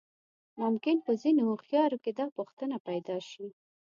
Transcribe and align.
ممکن 0.61 0.97
په 1.05 1.11
ځينې 1.21 1.41
هوښيارو 1.49 1.97
کې 2.03 2.11
دا 2.19 2.25
پوښتنه 2.37 2.75
پيدا 2.87 3.17
شي. 3.29 3.47